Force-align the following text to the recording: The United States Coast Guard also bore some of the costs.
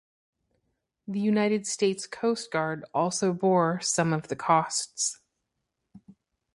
The 1.07 1.19
United 1.19 1.67
States 1.67 2.07
Coast 2.07 2.51
Guard 2.51 2.85
also 2.91 3.33
bore 3.33 3.79
some 3.81 4.13
of 4.13 4.29
the 4.29 4.35
costs. 4.35 5.19